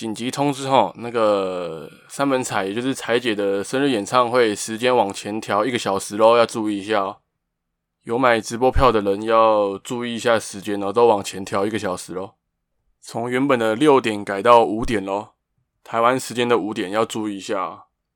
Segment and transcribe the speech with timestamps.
[0.00, 7.02] 紧急通知后那个三门彩也就是彩姐的生日演唱会时间往前调一个小时喽要注意一下。
[7.02, 7.16] 哦
[8.04, 12.32] 有买直播票的人要注意一下时间哦都往前调一个小时喽
[12.98, 15.32] 从原本的六点改到五点喽
[15.84, 17.89] 台湾时间的五点要注意一下。